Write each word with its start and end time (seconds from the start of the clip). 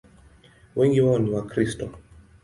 Wengi 0.75 1.01
wao 1.01 1.19
ni 1.19 1.29
Wakristo. 1.31 1.89